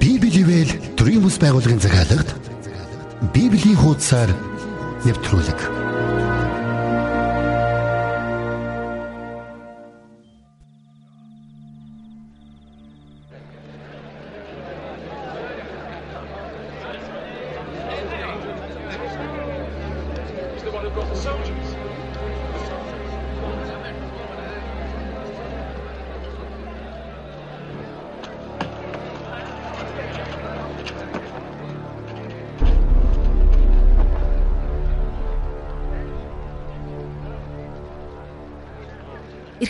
[0.00, 2.28] Библийн Тримус байгууллагын захиалагд
[3.32, 4.30] Библийн хуудасаар
[5.04, 5.83] нэвтрүүлэг.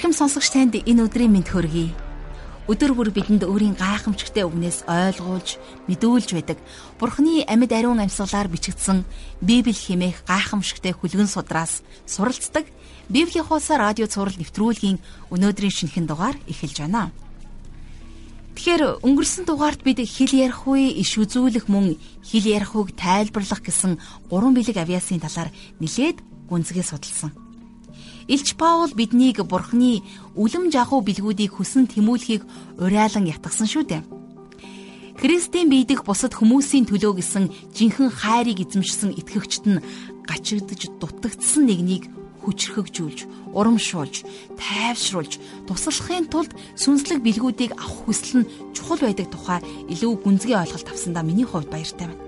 [0.04, 1.88] Ирхэм сонсогч танд энэ өдрийн мэд хөргий.
[2.68, 5.56] Өдөр бүр бидэнд өөрийн гайхамшигтэ үгнээс ойлгуулж,
[5.88, 6.60] мэдүүлж байдаг.
[7.00, 9.08] Бурхны амьд ариун амьсгалаар бичигдсэн
[9.40, 12.68] Библи хэмээх гайхамшигтэ хүлгэн судраас суралцдаг
[13.08, 15.00] Библийн хуудасаа радио цаураар нэвтрүүлгийн
[15.32, 17.08] өнөөдрийн шинэхэн дугаар эхэлж байна.
[18.60, 21.96] Тэгэхээр өнгөрсөн дугаарт бид хэл ярих үе, иш үзүүлэх мөн
[22.28, 23.96] хэл ярих үг тайлбарлах гэсэн
[24.28, 25.48] гурван бэлэг авиасын талаар
[25.80, 26.20] нэлээд
[26.52, 27.43] гүнзгий судалсан.
[28.28, 30.00] Илч Паул биднийг Бурхны
[30.34, 32.42] үлэм жахуу билгүүдийг хүсэн тэмүүлхийг
[32.80, 34.02] уриалан ятгсан шүү дээ.
[35.20, 37.44] Христийн биедэх бусад хүмүүсийн төлөө гэсэн
[37.76, 39.84] жинхэнэ хайрыг эзэмшсэн итгэгчд нь
[40.26, 42.10] гачигдж дутагдсан нэгнийг
[42.44, 44.26] хүчрхэгжүүлж, урамшуулж,
[44.58, 45.32] тайвшруулж,
[45.64, 51.48] туслахын тулд сүнслэг билгүүдийг авах хүсэл нь чухал байдаг тухай илүү гүнзгий ойлголт авсандаа миний
[51.48, 52.23] хувьд баяртай байна.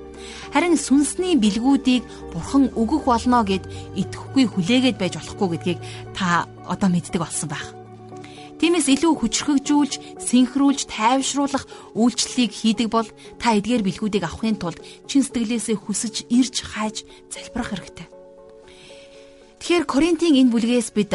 [0.52, 3.64] Харин сүнсний бэлгүүдийг бурхан өгөх болно гэд
[3.94, 5.78] итгэхгүй хүлээгээд байж болохгүй гэдгийг
[6.16, 7.76] та одоо мэддэг болсон байх.
[8.56, 13.04] Тиймээс илүү хүчрхэгжүүлж, синхруулж, тайвшруулах үйлчлэлийг хийдэг бол
[13.36, 18.08] та эдгээр бэлгүүдийг авахын тулд чин сэтгэлээсээ хүсэж, ирж хайж залбирах хэрэгтэй.
[19.60, 21.12] Тэгэхээр Коринтын энэ бүлгээс бид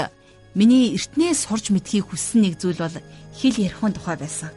[0.54, 2.94] миний эртнээс сурч мэдхийг хүссэн нэг зүйл бол
[3.34, 4.54] хэл ярихын тухай байсан.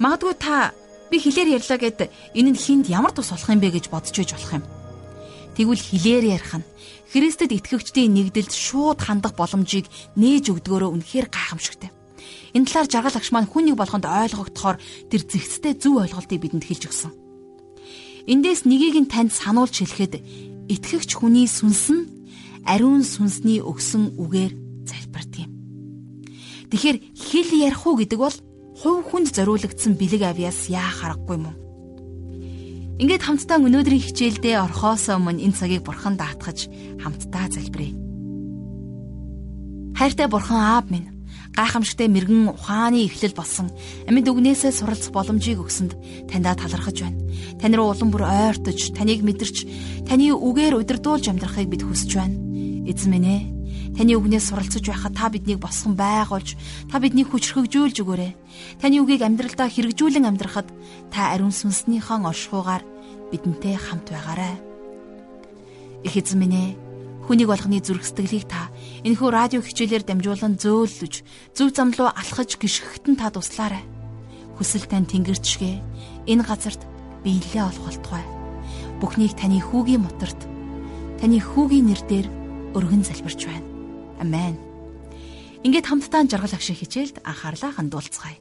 [0.00, 0.72] Магадгүй та
[1.12, 4.32] Би хилээр ярьлаа гэд энэ нь хинд ямар тус болох юм бэ гэж бодож байж
[4.32, 4.64] болох юм.
[5.52, 6.64] Тэгвэл хилээр ярих нь
[7.12, 11.92] Христэд итгэгчдийн нэгдэлд шууд хандах боломжийг нээж өгдгөөрөө үнэхээр гайхамшигтай.
[12.56, 14.80] Энэ талаар жаргал агш маань хүн нэг болгонд ойлгогдохоор
[15.12, 17.12] тэр зэгцтэй зөв ойлголтыг бидэнд хэлж өгсөн.
[18.32, 20.16] Эндээс нэгийг нь танд сануулж хэлэхэд
[20.72, 22.08] итгэгч хүний сүнс нь
[22.64, 24.52] ариун сүнсний өгсөн үгээр
[24.88, 25.52] залбирдаг юм.
[26.72, 28.36] Тэгэхээр хэл ярих уу гэдэг бол
[28.82, 31.54] хувь хүнд зориулагдсан бэлэг авьяас яах аргагүй мөн.
[32.98, 36.66] Ингээд хамтдаа өнөөдрийн хичээлдээ орхоос өмнө энэ цагийг бурхан даатгаж
[36.98, 37.94] хамтдаа залбирая.
[39.94, 41.14] Хайртай бурхан аав минь
[41.54, 43.70] гайхамшигтай мэрэгэн ухааны эхлэл болсон
[44.10, 45.94] амьд үгнээсээ суралцах боломжийг өгсөнд
[46.26, 47.22] таньдаа талархаж байна.
[47.62, 49.56] Тань руу улам бүр ойртож, таныг мэдэрч,
[50.08, 52.36] таны үгээр удирдуулж амьдрахыг бид хүсэж байна.
[52.88, 53.42] Эзэн минь ээ
[53.92, 56.56] Таны үгнээс суралцж байхад та биднийг босгон байгуулж,
[56.88, 58.32] та биднийг хүчрхэгжүүлж өгөөрэй.
[58.80, 60.68] Таны үгийг амьдралдаа хэрэгжүүлэн амьдрахад
[61.12, 62.80] та ариун сүнснийхэн оршихуугаар
[63.28, 64.56] бидэнтэй хамт байгаарай.
[66.08, 66.70] Их эзэн минь ээ,
[67.28, 68.72] хүнийг болгоны зүрх сэтгэлийг та
[69.04, 71.14] энэхүү радио хичээлээр дамжуулан зөөлөж,
[71.52, 73.84] зөв зам руу алхаж гიშгэгтэн та туслаарай.
[74.56, 76.80] Хүсэл тань тэнгэрчгээ энэ газарт
[77.24, 78.24] биелээ олох болтугай.
[79.04, 80.40] Бүхнийг таны хүүгийн моторт,
[81.20, 82.26] таны хүүгийн нэрээр
[82.72, 83.71] өргөн залбирч байна.
[84.22, 84.54] Амен.
[85.66, 88.38] Ингээд хамтдаа жаргал агшиг хичээлд анхаарлаа хандуулцгаая.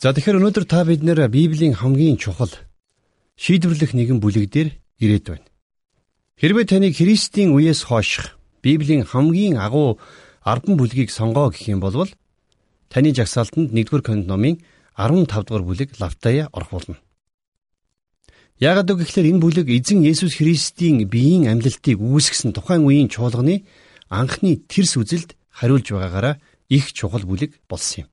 [0.00, 2.48] За тэгэхээр өнөөдөр та бид нэр Библийн хамгийн чухал
[3.36, 4.68] шийдвэрлэх нэгэн бүлэг дээр
[5.04, 5.46] ирээд байна.
[6.40, 10.00] Хэрвээ таныг Христийн үеэс хойших Библийн хамгийн агуу
[10.48, 12.08] 10 бүлгийг сонгоо гэх юм бол
[12.88, 14.62] таны жагсаалтанд 1-р Коринт номын
[14.96, 16.96] 15 дугаар бүлэг лавтая орхуулна.
[18.58, 23.62] Яагаад гэвэл энэ бүлэг эзэн Есүс Христийн биеийн амьлалтыг үүсгэсэн тухайн үеийн чуулганы
[24.10, 28.08] анхны тэрс үзэлд хариулж байгаагаараа их чухал бүлэг болсон юм.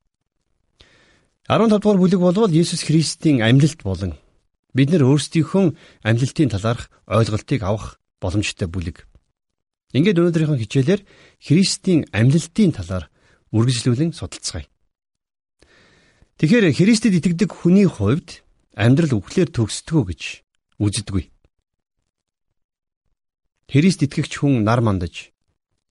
[1.50, 4.14] 15 дугаар бүлэг болвол Есүс Христийн амьлалт болон
[4.70, 5.74] бид нар өөрсдийнхөө
[6.06, 9.02] амьлалтын талаарх ойлголтыг авах боломжтой бүлэг.
[9.98, 11.02] Ингээд өнөөдрийнхөө хичээлээр
[11.42, 13.10] Христийн амьлалтын талаар
[13.50, 14.70] үргэлжлүүлэн судалцгаая.
[16.38, 18.45] Тэгэхээр Христэд итгэдэг хүний хувьд
[18.76, 20.22] амьдрал үхлээр төгсдгөө гэж
[20.76, 21.24] үздэггүй.
[23.72, 25.32] Христ итгэгч хүн нар мандаж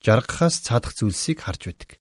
[0.05, 1.97] жаргахаас цаадах зүйлсийг харж байдаг.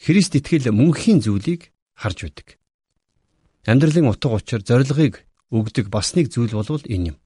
[0.00, 2.58] Христ итгэл мөнхийн зүйлийг харж байдаг.
[3.68, 5.22] Амьдралын утга учир зорилгыг
[5.54, 7.16] өгдөг бас нэг зүйл болвол энэ юм.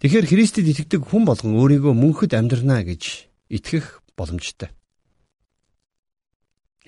[0.00, 4.72] Тэгэхээр Христэд итгэдэг хүн болгон өөрийгөө мөнхөд амьдрнаа гэж итгэх боломжтой.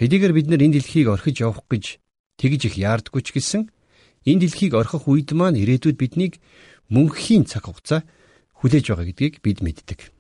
[0.01, 2.02] Хэдийгээр бид нар энэ дэлхийг орхиж явах гэж
[2.43, 3.71] тэгж их яардаггүй ч гэсэн
[4.27, 6.43] энэ дэлхийг орхих үед маань ирээдүйд биднийг
[6.91, 8.03] мөнхийн цаг хугацаа
[8.59, 10.11] хүлээж байгаа гэдгийг бид мэддэг.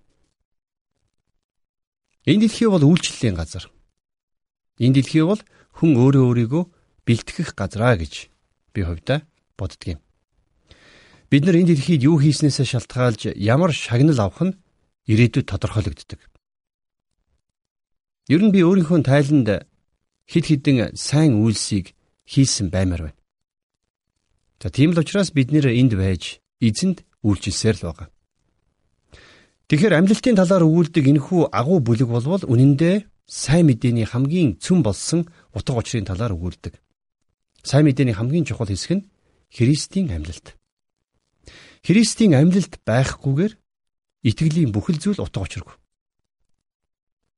[2.31, 3.67] Энэ дэлхий бол үйлчлэлийн газар.
[4.79, 5.43] Энэ дэлхий бол
[5.75, 6.65] хүн өөрөө өөрийгөө
[7.03, 8.31] бэлтгэх газраа гэж
[8.71, 9.27] би хувьдаа
[9.59, 9.99] боддгийм.
[11.27, 14.59] Бид нар энэ дэлхийд юу хийснээсээ шалтгаалж ямар шагнал авах нь
[15.11, 16.21] ирээдүйд тодорхойлогддог.
[18.31, 19.67] Ер нь би өөрийнхөө тайланд
[20.31, 23.21] хид хідэн сайн үйлсийг хийсэн баймаар байна.
[24.63, 28.09] За тийм л учраас бид нэр энд байж эзэнд үйлчилсээр л байгаа.
[29.67, 35.27] Тэгэхээр амьдлалтын талаар өгүүлдэг энэхүү агуу бүлэг болвол үнэндээ сайн мэдээний хамгийн цөм болсон
[35.57, 36.79] утга учирын талаар өгүүлдэг.
[37.65, 39.07] Сайн мэдээний хамгийн чухал хэсэг нь
[39.49, 40.55] Христийн амьлалт.
[41.83, 43.53] Христийн амьлалт байхгүйгээр
[44.29, 45.75] итгэлийн бүхэл зүйл утга учиргүй.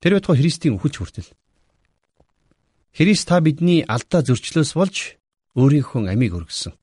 [0.00, 1.30] Тэр байтугай Христийн үхэлж хүртэл.
[2.94, 5.18] Христ та бидний алдаа зөрчлөөс болж
[5.58, 6.78] өөрийнхөө амийг өргөсөн.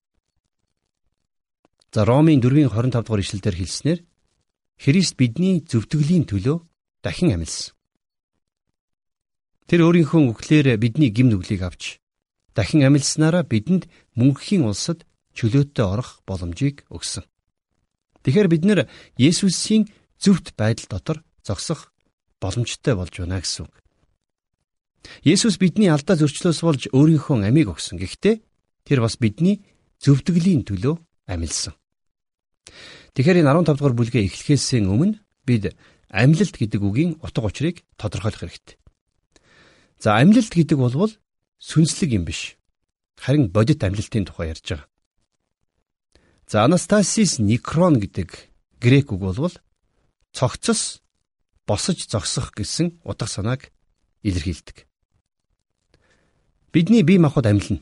[1.96, 4.00] За Ромын 4-ийн 25 дугаар ишлэлээр хэлснээр
[4.76, 6.58] Христ бидний зөвтгөлийн төлөө
[7.00, 7.72] дахин амьдсан.
[9.72, 12.04] Тэр өөрийнхөө үхлээр бидний гим нүглийг авч
[12.56, 13.88] дахин амьдснараа бидэнд
[14.20, 17.24] мөнхийн улсад чөлөөтэй орох боломжийг өгсөн.
[18.28, 18.80] Тэгэхээр бид нэр
[19.16, 19.88] Есүсийн
[20.20, 21.96] зөвхт байдал дотор зогсох
[22.44, 23.81] боломжтой болж байна гэсэн үг.
[25.26, 27.98] Есүс бидний алдаа зөрчлөөс болж өөрийнхөө амийг өгсөн.
[27.98, 28.36] Гэхдээ
[28.86, 29.62] тэр бас бидний
[30.02, 30.96] зөвтгөлийн төлөө
[31.30, 31.74] амьдсан.
[33.14, 35.74] Тэгэхээр энэ 15 дугаар бүлгээ эхлэхээс өмнө бид
[36.10, 38.78] амьлалт гэдэг үгийн утга учирыг тодорхойлох хэрэгтэй.
[40.00, 41.12] За амьлалт гэдэг бол
[41.60, 42.58] сүнслэг юм биш.
[43.18, 44.88] Харин бодит амьлалтын тухай ярьж байгаа.
[46.48, 48.30] За Анастасис Никрон гэдэг
[48.82, 49.54] грек үг бол
[50.34, 51.02] цогцос
[51.68, 53.72] босож зогсох гэсэн утга санааг
[54.24, 54.91] илэрхийлдэг.
[56.74, 57.80] Бидний бие махбод амьлна.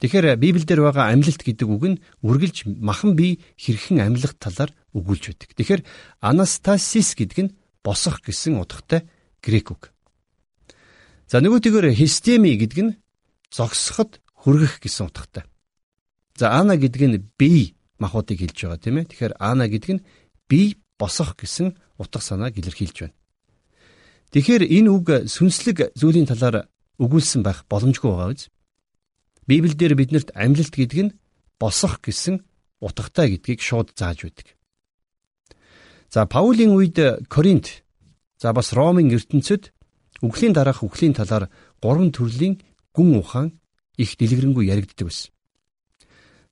[0.00, 5.50] Тэгэхээр Библиэлд байгаа амьлалт гэдэг үг нь үргэлж махан бие хэрхэн амьлах талаар өгүүлж байдаг.
[5.58, 5.82] Тэгэхээр
[6.22, 9.10] анастасис гэдэг нь босох гэсэн утгатай
[9.42, 9.82] грек үг.
[11.26, 12.96] За нөгөөтэйгөр хистеми гэдэг нь
[13.50, 15.44] зогсоход хүргэх гэсэн утгатай.
[16.38, 19.10] За ана гэдэг нь бие махуудыг хэлж байгаа тийм ээ.
[19.10, 20.04] Тэгэхээр ана гэдэг нь
[20.46, 23.16] бие босох гэсэн утга санааг илэрхийлж байна.
[24.30, 28.50] Тэгэхээр энэ үг сүнслэг зүйлийн талаар өгүүлсэн байх боломжгүй байгаа биз?
[29.48, 31.14] Библиэлд биднэрт амьлалт гэдэг нь
[31.58, 32.44] босох гэсэн
[32.84, 34.58] утгатай гэдгийг шууд зааж байдаг.
[36.10, 37.84] За Паулийн үед Коринт
[38.38, 39.72] за бас Ромын ертөнцид
[40.22, 41.50] үхлийн дараах үхлийн талаар
[41.82, 42.60] гурван төрлийн
[42.94, 43.58] гүн ухаан
[43.96, 45.30] их дэлгэрэнгүй яригддаг байсан.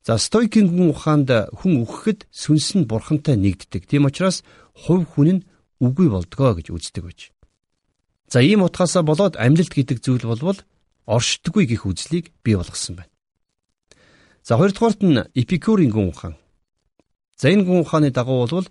[0.07, 3.87] За стойкийн гүн ухаанд хүн үхэхэд сүнс нь бурхантай нэгддэг.
[3.87, 5.45] Тийм учраас хувь хүн нь
[5.83, 7.19] үгүй болдгоо гэж үздэг байж.
[8.27, 10.59] За ийм утгаасаа болоод амьлалт гэдэг зүйл болвол
[11.07, 13.13] оршдоггүй гих үзлийг бий болгосон байна.
[14.43, 16.35] За хоёрдугаарт нь Эпикурийн гүн ухаан.
[17.39, 18.67] За энэ гүн ухааны дагуу бол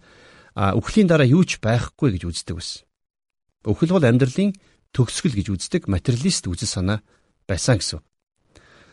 [0.56, 2.84] үхлийн дараа юу ч байхгүй гэж үздэг байсан.
[3.64, 4.52] Үхэл бол амьдралын
[4.92, 7.00] төгсгөл гэж үздэг материалист үзэл санаа
[7.48, 8.00] байсан гэсэн.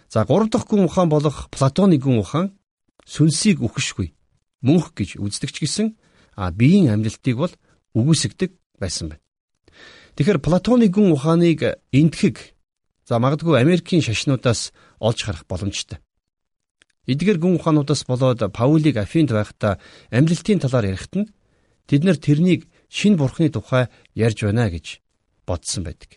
[0.08, 2.48] За гурав дахь гүн ухаан болох Платоны гүн ухаан
[3.04, 4.16] сүнсийг үхэшгүй
[4.64, 5.88] мөнх гэж үздэг ч гэсэн
[6.56, 7.54] биеийн амьдралтыг бол
[7.96, 9.23] үгүйсгдэг байсан байна.
[10.16, 12.54] Тэгэхээр Платоны гүн ухааныг эндхэг
[13.04, 16.00] За магадгүй Америкийн шашнуудаас олж харах боломжтой.
[17.04, 19.76] Эдгээр гүн ухаануудаас болоод Паулийг Афинд байхдаа
[20.08, 21.28] амьлалтын талаар ярихт нь
[21.84, 25.04] тэд нар тэрнийг шин бурхны тухай ярьж байна гэж
[25.44, 26.16] бодсон байдаг.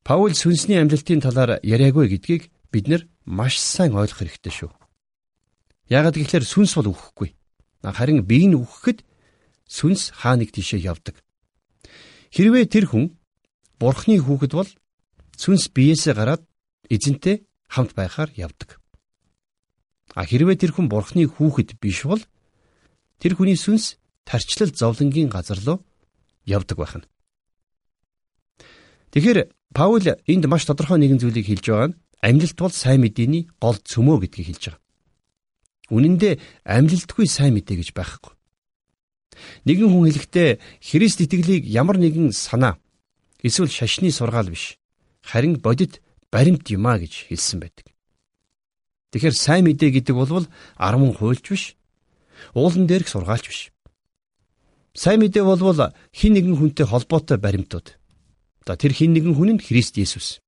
[0.00, 4.72] Паул сүнсний амьлалтын талаар яриагүй гэдгийг бид нар маш сайн ойлгох хэрэгтэй шүү.
[5.92, 7.36] Яагаад гэвэл сүнс бол үхэхгүй.
[7.84, 9.04] Харин бие нь үхэхэд
[9.68, 11.20] сүнс хаа нэг тийшээ явдаг.
[12.36, 13.16] Хэрвээ тэр хүн
[13.80, 14.68] бурхны хүүхэд бол
[15.40, 16.44] сүнс биеэсээ гараад
[16.92, 18.76] эзэнтэй хамт байхаар явдаг.
[20.12, 22.20] А хэрвээ тэр хүн бурхны хүүхэд биш бол
[23.24, 23.96] тэр хүний сүнс
[24.28, 25.80] тарчлал зовлонгийн газар руу
[26.44, 27.08] явдаг байх нь.
[29.16, 33.80] Тэгэхээр Паул энд маш тодорхой нэгэн зүйлийг хэлж байгаа нь амьлалт бол сайн мэдээний гол
[33.80, 34.84] цөмөө гэдгийг хэлж байгаа.
[35.88, 36.36] Үнэн дээр
[36.68, 38.35] амьлалтгүй сайн мэдээ гэж байхгүй.
[39.64, 40.50] Нэгэн хүн хэлэхдээ
[40.80, 42.78] Христ итгэлийг ямар нэгэн санаа
[43.42, 44.76] эсвэл шашны сургаал биш
[45.26, 47.86] харин бодит баримт юм а гэж хэлсэн байдаг.
[49.10, 51.64] Тэгэхээр сайн мэдээ гэдэг бол арман хуйлч биш.
[52.54, 53.60] Уулан дээрх сургаалч биш.
[54.94, 55.62] Сайн мэдээ бол
[56.14, 57.98] хин нэгэн хүнтэй холбоотой баримтууд.
[58.66, 60.40] За тэр хин нэгэн хүн нь Христ Есүс.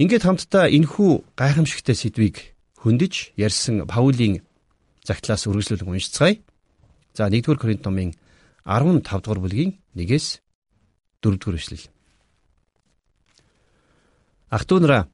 [0.00, 4.42] Ингээд хамтдаа энхүү гайхамшигтай сэдвийг хөндөж ярьсан Паулийн
[5.04, 6.40] загтлаас үргэлжлүүлэн уншицгаая.
[7.20, 8.16] За 1-р Коринт номын
[8.64, 10.40] 15 дугаар бүлгийн 1-ээс
[11.20, 11.84] 4-р эшлэл.
[14.48, 15.04] Ах トゥ нараа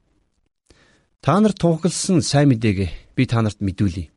[1.19, 2.79] та нар тунхагласан сайн мэдээг
[3.19, 4.15] би та нарт мэдүүлье.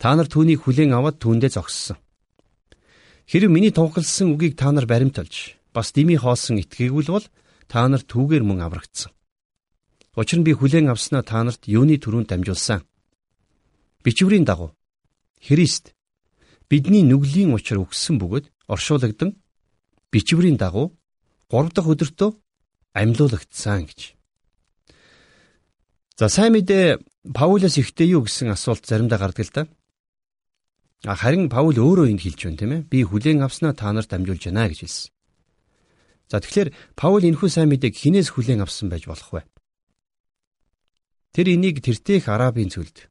[0.00, 2.00] Та нар түүнийг хүлээн аваад түүндээ зогссон.
[3.28, 7.26] Хэрэв миний тунхагласан үгийг та нар баримталж бас дими хоосон итгээгүүл бол
[7.68, 9.12] та нар түүгээр мөн аврагдсан.
[10.16, 12.80] Учир нь би хүлээн авснаа та нарт юуны төрөнд дамжуулсан.
[14.00, 14.72] Бичвэрийн дагуу
[15.44, 15.92] Христ
[16.70, 19.36] бидний нүглийн учир өгсөн бөгөөд оршуулгадсан
[20.12, 20.94] бичвэрийн дагуу
[21.50, 22.30] 3 дахь өдөртөө
[22.94, 24.00] амьлуулагдсан гэж.
[26.16, 27.02] За сайн мэдээ
[27.34, 29.62] Паулаас ихтэй юу гэсэн асуулт заримдаа гардаг л да.
[31.04, 32.86] Харин Паул өөрөө энд хэлж байна тийм ээ.
[32.86, 35.10] Би хүлээн авснаа та нарт дамжуулж байна гэж хэлсэн.
[36.30, 39.42] За тэгэхээр Паул энэхүү сайн мэдээг хинээс хүлээн авсан байж болох вэ?
[41.34, 43.10] Тэр энийг тэртех арабын цөлд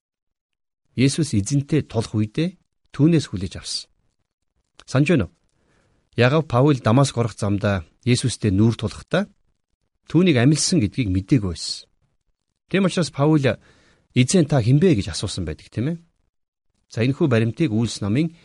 [0.96, 2.56] Есүс эзэнтэй тулах үедээ
[2.94, 3.90] түүнээс хүлээж авсан.
[4.86, 5.34] Санж байна уу?
[6.16, 9.26] Ягав Паул Дамаск орох замдаа Есүстэй нүүр тулахдаа
[10.08, 11.90] түүнийг амилсан гэдгийг мдээгүй байсан.
[12.70, 13.42] Тэм учраас Паул
[14.14, 15.98] эзэн та хинбэ гэж асуусан байдаг тийм ээ.
[16.94, 18.38] За энэхүү баримтыг Үйлс номын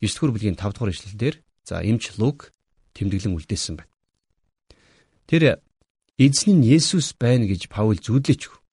[0.00, 1.34] 9 дугаар бүлгийн 5 дугаар ишлэлдэр
[1.68, 2.56] за эмч Лук
[2.96, 3.92] тэмдэглэн үлдээсэн байна.
[5.28, 5.60] Тэр
[6.16, 8.64] эзэн нь Есүс байна гэж Паул зүудлэж өг.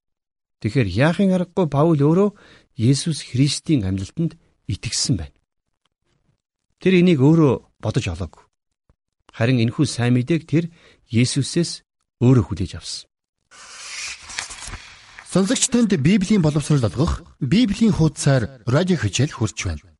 [0.63, 2.29] Тэгэхээр яахын аргагүй Паул өөрөө
[2.79, 5.35] Есүс Христийн амьлалтанд итгэсэн байна.
[6.79, 8.43] Тэр энийг өөрөө бодож олоогүй.
[9.33, 10.65] Харин энэхүү сайн мэдээг тэр
[11.09, 11.87] Есүсээс
[12.21, 13.09] өөрөө хүлээж авсан.
[15.31, 19.93] Сонсогч танд Библийн боловсрол олгох Библийн хуудасаар радио хичээл хурж байна.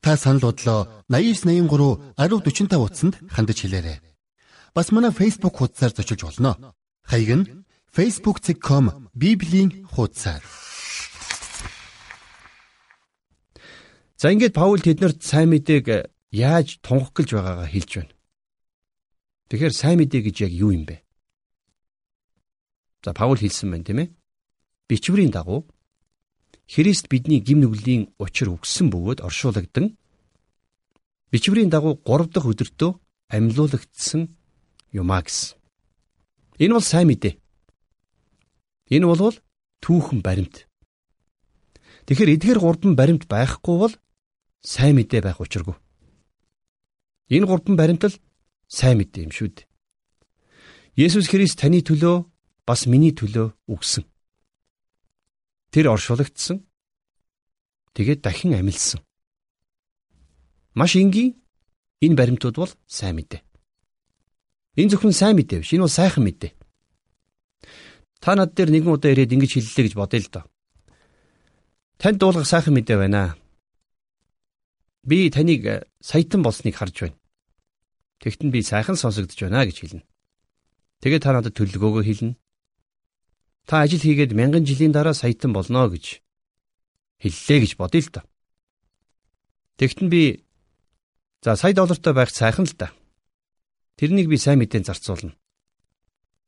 [0.00, 3.98] Та санал бодлоо 8983 1045 утсанд хандаж хэлээрэй.
[4.74, 6.74] Бас манай Facebook хуудасаар зочилж болно.
[7.04, 7.44] Хаяг нь
[7.92, 10.42] facebook.com Библийн хуудасаар.
[14.24, 18.16] За ингээд Паул тэднэрт сайн мэдээг яаж тунхаг гэлж байгаагаа хэлж байна.
[19.52, 21.04] Тэгэхээр сайн мэдээ гэж яг юу юм бэ?
[23.04, 24.08] За Паул хэлсэн байна тийм ээ
[24.88, 25.68] бичвэрийн дагуу
[26.64, 29.92] Христ бидний гим нүглийн учир өгсөн бөгөөд оршуулгадсан
[31.28, 32.96] бичвэрийн дагуу 3 дахь өдөртөө
[33.28, 34.32] амьлуулагдсан
[34.96, 35.52] юмаа гэсэн.
[36.64, 37.36] Энэ бол сайн мэдээ.
[38.88, 39.36] Энэ бол
[39.84, 40.64] түүхэн баримт.
[42.08, 43.92] Тэгэхээр эдгээр гурван баримт байхгүй бол
[44.64, 45.76] сайн мэдээ байх учиргүй.
[47.28, 48.16] Энэ гурван баримт л
[48.64, 49.68] сайн мэдээ юм шүү дээ.
[50.96, 52.24] Есүс Христ таны төлөө
[52.64, 54.08] бас миний төлөө өгсөн.
[55.68, 56.64] Тэр оршуулгдсан.
[57.92, 59.04] Тэгээд дахин амилсан.
[60.72, 61.36] Маш энгийн
[62.00, 63.44] энэ баримтууд бол сайн мэдээ.
[64.80, 65.76] Энэ зөвхөн сайн мэдээ биш.
[65.76, 66.52] Энэ бол сайхан мэдээ.
[68.18, 70.44] Та над дээр нэгэн удаа ирээд ингэж хэллээ гэж бодъё л доо.
[72.00, 73.36] Танд дуулах сайхан мэдээ байна.
[75.04, 77.18] Би таныг саятан болсныг харж байна.
[78.24, 80.02] Тэгтэн би сайхан сонсогдож байна гэж хэлнэ.
[81.04, 82.36] Тэгээд та надад төлөлгөөгөө хэлнэ.
[83.68, 86.24] Та ажил хийгээд мянган жилийн дараа саятан болно гэж
[87.20, 88.24] хэллээ гэж бодъё л доо.
[89.76, 90.44] Тэгтэн би
[91.44, 92.88] за сая доллартай байх сайхан л да.
[94.00, 95.36] Тэрнийг би сайн мэдэн зарцуулна.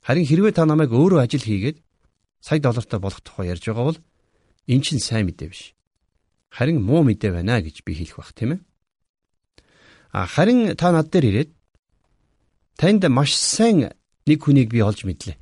[0.00, 1.84] Харин хэрвээ та намайг өөрөө ажил хийгээд
[2.40, 3.98] сая доллартай болох тухай ярьж байгаа бол
[4.64, 5.75] эн чинь сайн мэдээ биш.
[6.56, 8.60] Харин муу мэдээ байна гэж би хэлэх бах тийм ээ.
[10.16, 11.50] А харин та над дээр ирээд
[12.80, 13.92] танд маш сайн
[14.25, 15.36] нэг хүнийг би олж мэдлээ.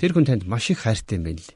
[0.00, 1.52] Тэр хүн танд маш их хайртай юм байна л.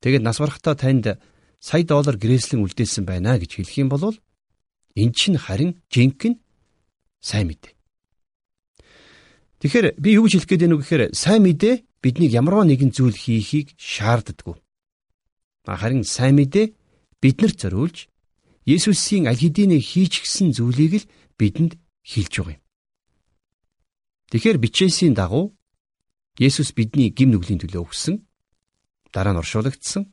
[0.00, 1.20] Тэгээд нас барахтаа танд
[1.60, 4.16] сая доллар грээслэн үлдээсэн байна гэж хэлэх юм бол
[4.96, 6.40] эн чинь харин жинхэнэ
[7.20, 7.76] сайн мэдээ.
[9.60, 13.14] Тэгэхээр би юу гэж хэлэх гээд байна вэ гэхээр сайн мэдээ биднийг ямарваа нэгэн зүйл
[13.14, 14.56] хийхийг шаарддаггүй.
[15.68, 16.72] Харин сайн мэдээ
[17.22, 18.10] биднэрт зориулж
[18.66, 22.62] Есүсийн аль хэдийнэ хийж гисэн зүйлийг л бидэнд хэлж байгаа юм.
[24.30, 25.54] Тэгэхээр бичээсийн дагуу
[26.38, 28.22] Есүс бидний гим нүглийн төлөө өгсөн.
[29.12, 30.08] Дараа нь оршуулгдсан.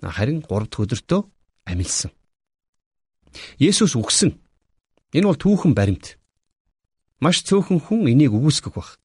[0.00, 1.20] Харин 3 дахь өдөртөө
[1.68, 2.10] амилсан.
[3.58, 4.38] Есүс үгсэн.
[5.12, 6.16] Энэ бол түүхэн баримт.
[7.20, 8.98] Маш цөөхөн хүн энийг үгүйсгэх баг.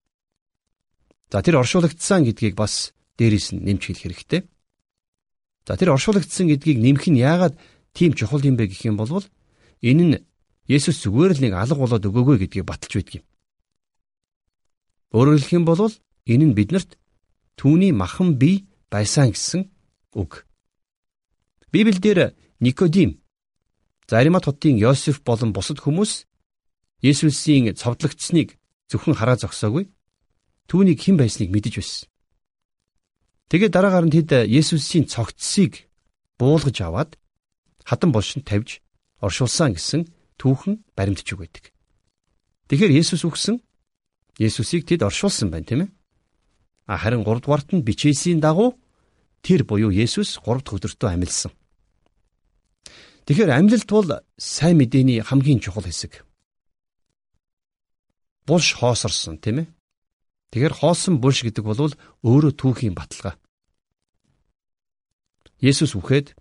[1.32, 4.42] За тэр оршуулгдсан гэдгийг бас дээрээс нь нэмж хэлэх хэрэгтэй.
[5.70, 7.54] За тэр оршуулгдсан гэдгийг нэмэх нь яагаад
[7.94, 9.22] тийм чухал юм бэ гэх юм бол
[9.86, 10.18] энэ нь
[10.66, 13.26] Есүс зүгээр л нэг алга болоод өгөөгөө гэдгийг баталж байдаг юм.
[15.14, 15.94] Өөрөөр хэлэх юм бол
[16.30, 16.98] Энэ нь биднэрт
[17.58, 19.70] түүний махан бие байсан гэсэн
[20.18, 20.46] үг.
[21.74, 23.22] Библиэлд Никодим
[24.10, 26.26] Заримат хотын Йосеф болон бусад хүмүүс
[27.02, 28.58] Есүсийн цовдлогдсныг
[28.90, 29.90] зөвхөн хараа зогсоогүй.
[30.70, 32.09] Түүнийг хэн байсныг мэдэж байсан.
[33.50, 35.90] Тэгээд дараагаар нь тэд Есүсийн цогцсыг
[36.38, 37.18] буулгаж аваад
[37.82, 38.78] хатан болшинд тавьж
[39.26, 40.06] оршуулсан гэсэн
[40.38, 41.74] түүхэн баримтж байдаг.
[42.70, 43.58] Тэгэхээр Есүс үгсэн
[44.38, 45.90] Есүсийг тэд оршуулсан байна, тийм ээ?
[46.94, 48.78] Харин 3 дугаарт нь бичээсийн дагуу
[49.42, 51.52] тэр буюу Есүс 3 дахь өдөртөө амилсан.
[53.26, 56.22] Тэгэхээр амьлалт бол сайн мэдээний хамгийн чухал хэсэг.
[58.46, 59.68] Булш хоосорсон тийм ээ.
[60.50, 61.94] Тэгэхээр хоосон булш гэдэг бол
[62.26, 63.38] өөрөө түүхийн баталгаа.
[65.62, 66.34] Есүс үхээд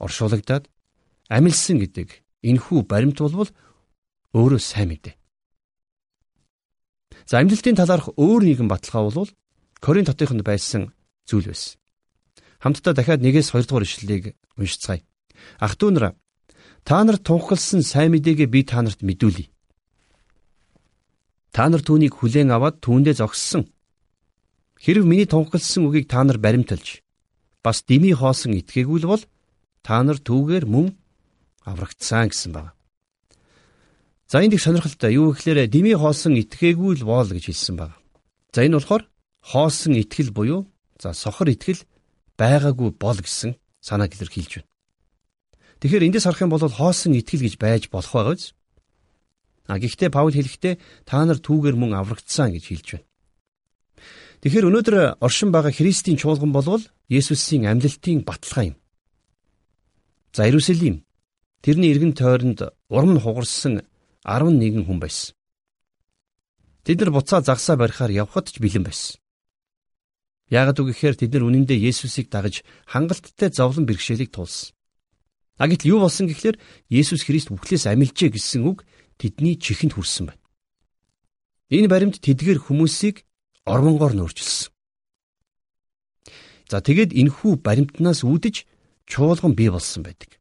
[0.00, 0.64] оршуулгадаад
[1.28, 2.08] амилсан гэдэг
[2.40, 3.50] энхүү баримт болвол
[4.32, 5.14] өөрөө сайн мэдээ.
[7.28, 9.30] За амлалтын талаарх өөр нэгэн баталгаа бол
[9.80, 10.92] Коринт хотынд байсан
[11.28, 11.80] зүйл байсан.
[12.60, 15.00] Хамтдаа дахиад нэгээс 2 дугаар ишлэлийг уншицгаая.
[15.60, 16.12] Ах トゥ нараа
[16.84, 19.48] та нар тунхагласан сайн мэдээгээ би та нарт мэдүүлье.
[21.50, 23.66] Та нар түүнийг хүлээн аваад түүндээ зогссон.
[24.78, 27.02] Хэрв миний тунхагласан үгийг та нар баримталж
[27.64, 29.22] бас дими хоосон итгээгүй л бол
[29.84, 30.96] та нар түүгээр мөн
[31.66, 32.72] аврагдсан гэсэн байна.
[34.30, 35.12] За энэ их сонирхолтой.
[35.18, 37.96] Юу гэхээр дими хоосон итгээгүй л боол гэж хэлсэн байна.
[38.54, 39.04] За энэ болохоор
[39.42, 40.70] хоосон итгэл буюу
[41.02, 41.82] за сохор итгэл
[42.38, 44.68] байгаагүй бол гэсэн санааг илэрхийлж байна.
[45.80, 48.54] Тэгэхээр эндээс харах юм бол хоосон итгэл гэж байж болох байгаа биз?
[49.70, 50.74] А гэхдээ Паул хэлэхдээ
[51.06, 53.06] та нар түүгээр мөн аврагдсан гэж хэлж байна.
[54.42, 58.76] Тэгэхээр өнөөдөр оршин байгаа Христийн чуулган болвол Есүсийн амьлалтын баталгаа юм.
[60.34, 61.06] За Иерусалим
[61.62, 63.86] тэрний эргэн тойронд урам хугарсан
[64.26, 65.38] 11 хүн байсан.
[66.82, 69.22] Тэд нар буцаа загсаа барихаар явхад ч бэлэн байсан.
[70.50, 74.74] Яагад үгэхээр тэд нар үнэндээ Есүсийг дагаж хангалттай зовлон бэрхшээлийг туулсан.
[75.60, 76.56] А гэтэл юу болсон гэхээр
[76.88, 78.82] Есүс Христ үхлээс амилжээ гэсэн үг
[79.20, 80.40] тэдний чихэнд хүрсэн байна.
[81.68, 83.28] Энэ баримт тэдгээр хүмүүсийг
[83.68, 84.72] ормонгоор нөржилсөн.
[86.70, 88.64] За тэгээд энхүү баримтнаас үүдэж
[89.04, 90.40] чуулган бий болсон байдаг.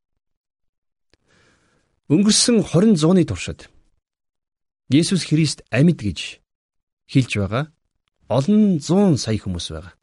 [2.09, 3.69] Өнгөрсөн 20 зууны туршид
[4.89, 6.41] Есүс Христ амьд гэж
[7.05, 7.69] хэлж байгаа
[8.29, 9.93] олон зуун сая хүмүүс байгаа.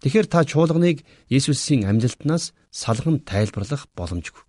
[0.00, 4.44] Тэгэхээр та чуулганыг Есүсийн амьдлалтнаас салган тайлбарлах боломжгүй.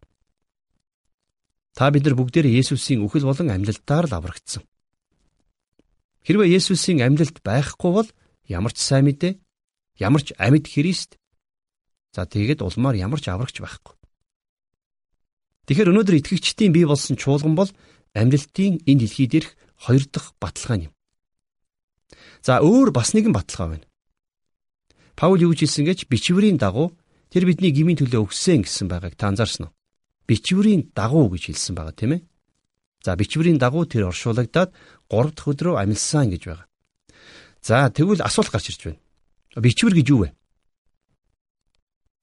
[1.78, 4.66] Та бид нар бүгдээр Есүсийн үхэл болон амьдлалтаар л аврагдсан.
[6.26, 8.10] Хэрвээ Есүсийн амьдлалт байхгүй бол
[8.50, 9.38] ямар ч сайн мэдээ,
[10.02, 11.22] ямар ч амьд Христ
[12.18, 13.94] за тэгээд улмаар ямар ч аврагч байхгүй.
[15.70, 17.70] Тэгэхээр өнөөдөр итгэгчдийн бий болсон чуулган бол
[18.18, 20.94] амьдлалтын энэ дэлхий дээрх хоёр дахь баталгаа юм.
[22.42, 23.86] За өөр бас нэгэн баталгаа байна.
[25.14, 26.98] Паул юу гэж хэлсэн гэж бичвэрийн дагуу
[27.30, 29.77] тэр бидний гмийн төлөө өгсөн гэсэн байгааг та анзаарсан уу?
[30.28, 32.22] Бичвэрийн дагуу гэж хэлсэн байгаа тийм ээ.
[33.04, 34.76] За бичвэрийн дагуу тэр оршуулгадаад
[35.08, 36.68] 3 дахь өдрөө амилсан гэж байгаа.
[37.64, 39.00] За тэгвэл асуулт гарч ирж байна.
[39.56, 40.30] Бичвэр гэж юу вэ?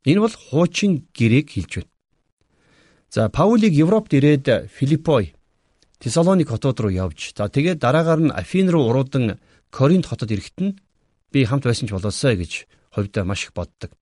[0.04, 1.92] Энэ бол хуучин гэрээг хэлж байна.
[3.08, 5.34] За Паулийг Европт ирээд Филиппой
[6.04, 9.40] Тесалоник хотод руу явж за тэгээд дараагаар нь Афин руу уруудан
[9.70, 10.76] Коринт хотод ирэхэд нь
[11.32, 13.96] би хамт байсан ч болоосой гэж хувьдаа маш их боддог.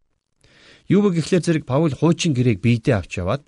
[0.89, 3.47] Юу вэ гэхлээр зэрэг Паул хуучин гэрээг биедээ авч яваад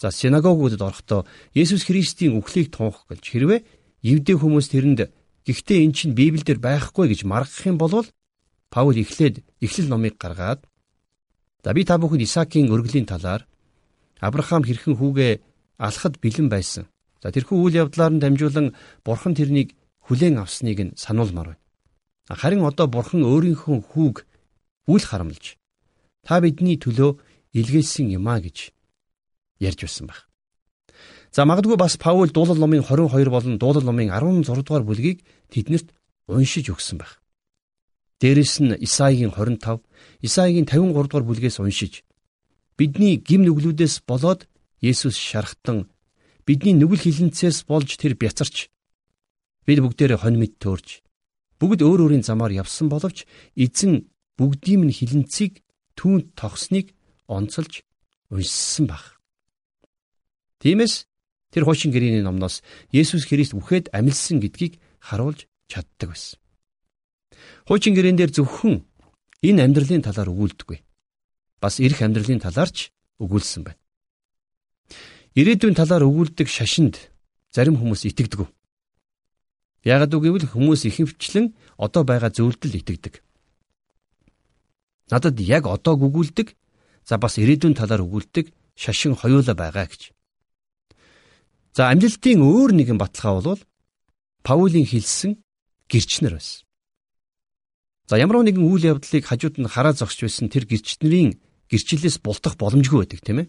[0.00, 3.60] за синагогуудад орохдоо Есүс Христийн үхлийг тунх гэлж хэрвээ
[4.00, 5.00] евдээ хүмүүс тэрэнд
[5.44, 8.08] гэхдээ эн чинь Библиэлд байхгүй гэж маргах юм бол
[8.72, 10.64] Паул эхлээд эхлэл номыг гаргаад
[11.64, 13.44] за би та бүхэнд Исаакийн өргөлийн талаар
[14.20, 15.32] Авраам хэрхэн хүүгээ
[15.80, 16.84] алхад бэлэн байсан.
[17.22, 19.76] За тэрхүү үйл явдлаар нь дамжуулан бурхан тэрнийг
[20.08, 21.60] хүлээн авсныг нь сануулмаар байна.
[22.40, 24.16] Харин одоо бурхан өөрийнхөө хүүг
[24.92, 25.56] үл харамлж
[26.24, 27.16] та бидний төлөө
[27.56, 28.72] илгээсэн юм а гэж
[29.60, 30.26] ярьж байсан баг.
[31.30, 35.94] За магадгүй бас Паул дуулал номын 22 болон дуулал номын 16 дугаар бүлгийг тэднэрт
[36.26, 37.20] уншиж өгсөн баг.
[38.20, 39.80] Дээрэс нь Исаигийн 25,
[40.26, 42.02] Исаигийн 53 дугаар бүлгээс уншиж
[42.80, 44.48] Бидний гим нүглүүдээс болоод
[44.80, 45.92] Есүс шархтан
[46.48, 48.72] бидний нүгэл хилэнцээс болж тэр бяцарч
[49.68, 51.04] бид бүгдээрээ хонь мэд төөрж
[51.60, 54.08] бүгд өөр өөрийн замаар явсан боловч эзэн
[54.40, 55.60] бүгдийн нь хилэнцгийг
[56.00, 56.96] түүнд тогсныг
[57.28, 57.84] онцолж
[58.32, 59.19] уншсан баг.
[60.60, 61.08] Тиймээс
[61.50, 62.60] тэр хуучин гэрээний номноос
[62.92, 66.38] Есүс Христ үхээд амилсан гэдгийг харуулж чаддаг байсан.
[67.64, 68.84] Хуучин гэрээн дээр зөвхөн
[69.40, 70.78] энэ амьдралын талаар өгүүлдэггүй
[71.60, 73.80] бас эрх амьдралын талаарч өгүүлсэн байна.
[75.36, 76.96] Ирээдүйн талаар өгүүлдэг шашинд
[77.52, 78.48] зарим хүмүүс итгэдэг.
[79.84, 83.24] Яагад үгэвэл хүмүүс ихэнхчлэн одоо байгаа зөвлөлд итгэдэг.
[85.08, 86.52] Надад яг одоо гүгүүлдэг
[87.08, 90.12] за бас ирээдүйн талаар өгүүлдэг шашин хоёулаа байгаа гэж.
[91.76, 93.62] За амжилтын өөр нэгэн баталгаа бол
[94.42, 95.38] Паулийн хэлсэн
[95.86, 96.66] гэрчнэр байсан.
[98.10, 101.38] За ямар нэгэн үйл явдлыг хажууд нь хараа зогсож байсан тэр гэрчнэрийн
[101.70, 103.48] гэрчлэлээс бултах боломжгүй байдаг тийм ээ.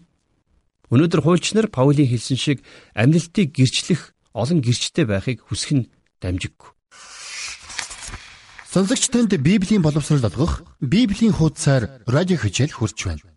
[0.94, 2.58] Өнөөдөр хуульч нар Паулийн хэлсэн шиг
[2.94, 5.88] амьдлтыг гэрчлэх олон гэрчтэй байхыг хүсэх нь
[6.22, 6.70] дамжиггүй.
[8.70, 13.31] Сонсогч танд Библийн боловсрол олгох Библийн хуудасаар радио хичээл хурж байна.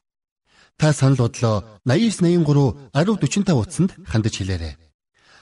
[0.78, 4.76] Та санал бодлоо 8983 1045 утсанд хандаж хэлээрэй.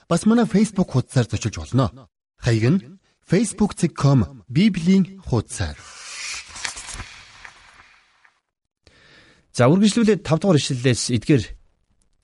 [0.10, 2.08] Бас манай Facebook хуудасаар зочилж болно.
[2.38, 2.80] Хаяг нь
[3.26, 5.78] facebook.com bibлийн хуудасаар.
[9.54, 11.44] За үргэлжлүүлээд 5 дугаар ишлэлээс эдгээр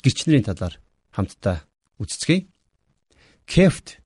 [0.05, 0.77] гэрчнэрийн талаар
[1.13, 1.65] хамтдаа
[2.01, 2.45] үзцгээе.
[3.49, 4.01] Кефт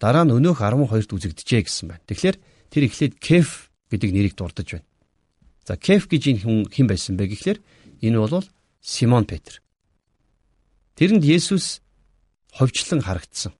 [0.00, 2.04] дараа нь өнөөх 12-т үзэгдэжээ гэсэн байна.
[2.08, 2.36] Тэгэхээр
[2.72, 4.88] тэр эхлээд Кеф гэдэг нэрийг дурдж байна.
[5.68, 7.58] За Кеф гэж энэ хүн хэн байсан бэ гэхлээр
[8.02, 8.44] Энэ бол
[8.82, 9.62] Симон Петр.
[10.98, 11.78] Тэрэнд Есүс
[12.50, 13.54] ховчлон харагдсан.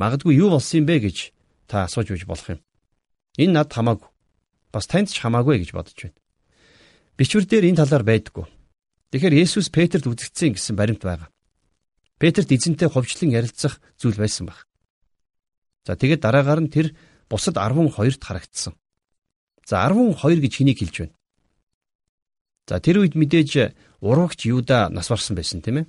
[0.00, 1.36] Магадгүй юу болсон юм бэ гэж
[1.68, 2.60] та асууж байж болох юм.
[3.36, 4.08] Энэ над хамаагүй.
[4.72, 6.16] Бас танд ч хамаагүй гэж бодож байна.
[7.20, 8.48] Бичвэр дээр энэ талаар байдаггүй.
[9.12, 11.28] Тэгэхээр Есүс Петрт үзэгдсэн гэсэн баримт байгаа.
[12.16, 14.64] Петрт эзэнтэй ховчлон ярилцах зүйл байсан баг.
[15.84, 16.96] За тэгээд дараагаар нь тэр
[17.28, 18.72] бусад 12-т харагдсан.
[19.68, 21.17] За 12 гэж хэнийг хэлж байна?
[22.68, 23.72] За тэр үед мэдээж
[24.04, 25.86] урагч Юда нас барсан байсан тийм ээ.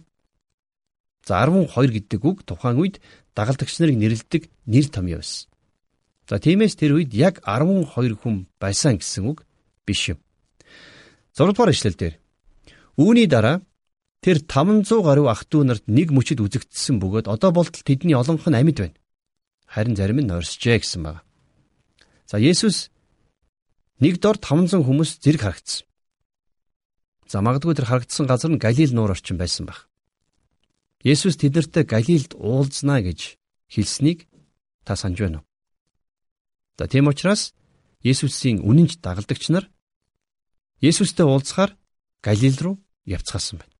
[1.27, 3.03] За 12 гэдэг үг тухайн үед
[3.35, 5.51] дагалдагч нарыг нэрлэдэг нэр томьёо байсан.
[6.31, 7.83] За тиймээс тэр үед яг 12
[8.23, 9.43] хүн байсан гэсэн үг
[9.83, 10.23] биш юм.
[11.35, 12.15] 6 дугаар ишлэл дээр
[12.95, 13.59] үүний дараа
[14.23, 18.55] тэр 500 гаруй ах トゥ нарт нэг мөчөд үзэгдсэн бөгөөд одоо болтол тэдний олонх нь
[18.55, 18.99] амьд байна.
[19.67, 21.27] Харин зарим нь орсжээ гэсэн байна.
[22.23, 22.87] За Есүс
[23.99, 25.88] нэг дор 500 хүмүүс зэрэг харагдсан.
[27.29, 29.85] За магадгүй тэр харагдсан газар нь Галил нуур орчин байсан баг.
[31.05, 33.37] Есүс тэднэртэй Галилд уулзнаа гэж
[33.69, 34.25] хэлснийг
[34.81, 35.45] та санаж байна уу?
[36.81, 37.53] За тийм учраас
[38.01, 39.69] Есүсийн үнэнч дагалдагч нар
[40.81, 41.77] Есүстэй уулзахаар
[42.25, 43.77] Галил руу явцгаасан байна.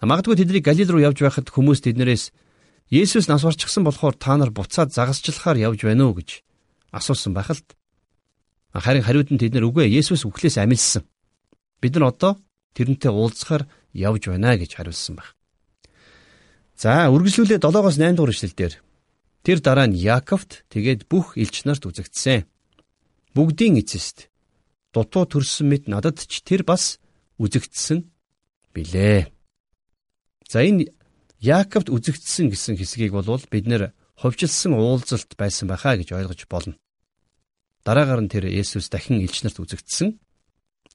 [0.00, 2.32] Магадгүй тэдний Галил руу явж байхад хүмүүс тэднэрээс
[2.88, 6.40] Есүс нас барчихсан болохоор та нар буцаад загасчлахаар явж байна уу гэж
[6.96, 7.60] асуусан байх л.
[8.72, 11.04] Харин хариуд нь тэд нар үгүй Есүс үхлээс амилсан.
[11.80, 12.32] Бид нар одоо
[12.74, 15.36] тэрнтэй уулзахаар явж байна гэж хариулсан баг.
[16.76, 18.74] За үргэлжлүүлээ 7-оос 8 дугаар эшлэлдэр
[19.44, 22.44] тэр дараа нь Яаковт тэгээд бүх элч нарт үзэгдсэн.
[23.32, 24.28] Бүгдийн эцэст
[24.92, 27.00] дутуу төрсөн мэт надад ч тэр бас
[27.40, 28.04] үзэгдсэн
[28.76, 29.32] билээ.
[30.48, 30.92] За энэ
[31.40, 36.76] Яаковт үзэгдсэн гэсэн хэсгийг бол бид нэр ховжилсан уулзалт байсан байхаа гэж ойлгож болно.
[37.84, 40.16] Дараагаар нь тэр Есүс дахин элч нарт үзэгдсэн.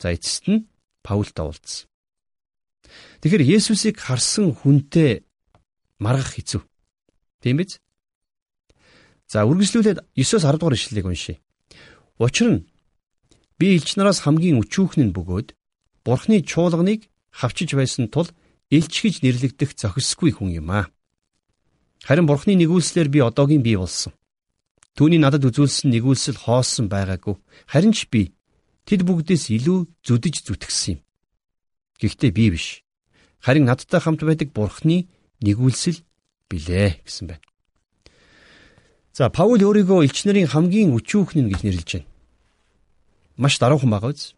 [0.02, 0.65] За эцэст нь
[1.06, 1.88] Паултай уулзсан.
[3.22, 5.26] Тэгэхээр Есүсийг харсан хүнтэй
[6.02, 6.62] маргах хэцүү.
[7.42, 7.78] Тийм биз?
[9.30, 11.42] За үргэлжлүүлээд 9-оос 10 дугаар ишлэлийг уншийе.
[12.20, 12.66] Учир нь
[13.58, 15.54] би элч нараас хамгийн өчүүхэн нь бөгөөд
[16.04, 18.28] Бурхны чуулганыг хавчиж байсан тул
[18.74, 20.90] элч гэж нэрлэгдэх зохисгүй хүн юм аа.
[22.04, 24.14] Харин Бурхны нэгүүлслэр би одоогийн бий болсон.
[24.98, 27.38] Түүний надад үзүүлсэн нэгүүлсэл хоосон байгаагүй.
[27.70, 28.34] Харин ч би
[28.86, 31.00] Тэд бүгдээс илүү зүдэж зүтгсэн юм.
[32.02, 32.82] Гэхдээ би биш.
[33.41, 35.10] Харин надтай хамт байдаг Бурхны
[35.41, 36.02] нэгүүлсэл
[36.50, 37.46] билээ гэсэн байна.
[39.13, 42.10] За Паул өөрийгөө элч нарын хамгийн өчүүхэн гэж нэрлэж байна.
[43.38, 44.34] Маш даруухан байгаа биз?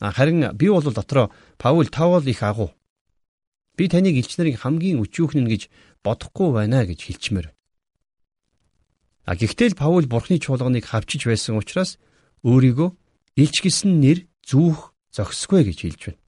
[0.00, 2.72] А харин би бол дотроо Паул тавал их агуу.
[3.76, 5.68] Би таныг элч нарын хамгийн өчүүхэн гэж
[6.04, 7.48] бодохгүй байна гэж хэлчмээр.
[9.24, 11.98] А гэхдээ л Паул Бурхны чуулганыг хавчиж байсан учраас
[12.44, 12.99] өөрийгөө
[13.40, 16.22] Илч гэсэн нэр зүүх зохисгүй гэж хэлж байна.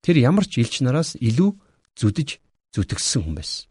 [0.00, 1.50] Тэр ямар ч илч нараас илүү
[2.00, 2.40] зүдэж
[2.72, 3.68] зүтгсэн хүн байсан.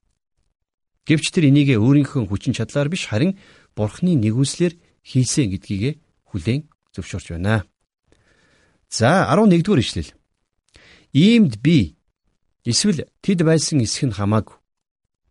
[1.09, 3.33] Гэвч тэр энийгээ өөрийнхөө хүчин чадлаар биш харин
[3.73, 5.97] Бурхны нэгүслэр хийсэн гэдгийгэ
[6.29, 7.65] хүлээн зөвшөөрч байна.
[8.93, 10.13] За 11-р ишлэл.
[11.13, 11.97] Иймд би
[12.61, 14.57] эсвэл тэд байсан эсэх нь хамаагүй.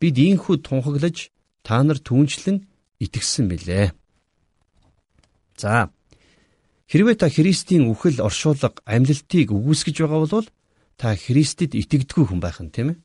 [0.03, 1.31] Бид ийхүү тунхаглаж
[1.63, 2.67] та нар түнчлэн
[2.99, 3.95] итгэсэн билээ.
[5.55, 5.95] За
[6.89, 10.49] Хэрвээ та Христийн үхэл оршуулга амьлалтыг үгүйсгэж байгаа бол
[10.97, 12.99] та Христэд итгэдэггүй хүн байх нь тийм ээ.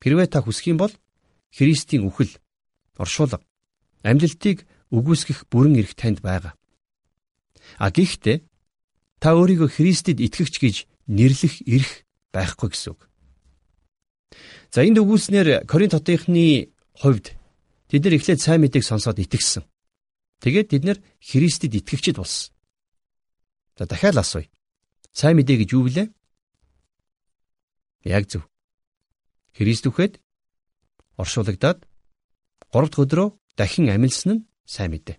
[0.00, 0.92] Хэрвээ та хүсэх юм бол
[1.52, 2.32] Христийн үхэл
[2.96, 3.44] оршуулга
[4.00, 6.56] амьлалтыг үгүйсгэх бүрэн эрх танд байгаа.
[7.76, 8.40] А гэхдээ
[9.20, 13.00] та өөрийгөө Христэд итгэгч гэж нэрлэх эрх байхгүй гэсэн үг.
[14.72, 17.36] За энд үгүйснээр Коринт хотынхны хувьд
[17.92, 19.68] тэд нар эхлээд сайн мэдээг сонсоод итгэсэн.
[20.42, 22.54] Тэгээд бид нэр Христэд итгэгчд болсон.
[23.78, 24.46] За дахиад асууя.
[25.12, 26.10] Сайн мэдээ гэж юу вэ?
[28.06, 28.46] Яг зөв.
[29.54, 30.22] Христ үхэд
[31.18, 31.82] оршуулгадаад
[32.70, 35.18] 3 дахь өдрөө дахин амилсан нь сайн мэдээ.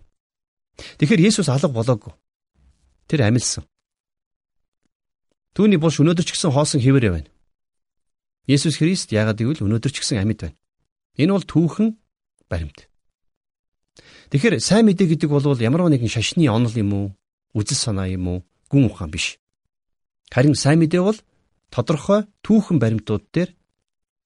[0.96, 2.12] Тэгэхээр Есүс алга болоогүй.
[3.08, 3.68] Тэр амилсан.
[5.52, 7.30] Түүний булш өнөөдөр ч гэсэн хоосон хэвээрээ байна.
[8.48, 10.56] Есүс Христ яагаад гэвэл өнөөдөр ч гэсэн амьд байна.
[11.20, 11.88] Энэ бол түүхэн
[12.48, 12.89] баримт.
[14.30, 17.06] Тэгэхээр сайн мэдээ гэдэг бол ямар нэгэн шашны онол юм уу?
[17.54, 18.38] Үзэл санаа юм уу?
[18.70, 19.42] Гүн ухаан биш.
[20.30, 21.18] Харин сайн мэдээ бол
[21.74, 23.50] тодорхой түүхэн баримтууд дээр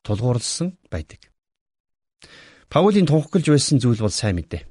[0.04, 1.32] тулгуурласан байдаг.
[2.68, 4.68] Паулийн тунхаглаж байсан зүйл бол сайн мэдээ.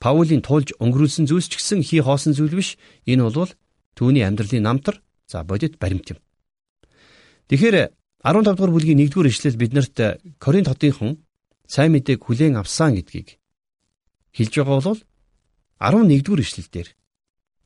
[0.00, 2.80] Паулийн тулж өнгөрүүлсэн зүйлс ч гэсэн хий хоосон зүйл биш.
[3.04, 3.52] Энэ бол
[3.98, 6.18] түүний амьдралын намтар за бодит баримт юм.
[7.52, 7.92] Тэгэхээр
[8.24, 9.96] 15 дугаар бүлгийн 1-р ишлэл биднэрт
[10.40, 11.20] Коринт хотынхон
[11.66, 13.36] сайн мэдээг хүлээн авсан гэдгийг
[14.38, 15.00] хэлж байгаа бол
[15.82, 16.88] 11-р ишлэлдэр